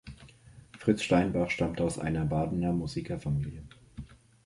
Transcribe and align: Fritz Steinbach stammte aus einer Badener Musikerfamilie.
Fritz 0.79 1.03
Steinbach 1.03 1.51
stammte 1.51 1.83
aus 1.83 1.99
einer 1.99 2.25
Badener 2.25 2.73
Musikerfamilie. 2.73 3.61